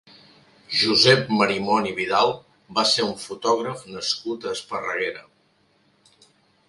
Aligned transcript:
Josep 0.83 1.27
Marimon 1.39 1.89
i 1.89 1.93
Vidal 1.99 2.33
va 2.79 2.87
ser 2.93 3.05
un 3.09 3.13
fotògraf 3.25 3.87
nascut 3.99 4.49
a 4.49 4.55
Esparreguera. 4.59 5.27